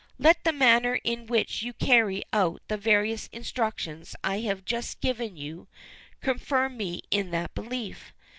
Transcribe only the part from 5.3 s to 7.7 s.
you, confirm me in that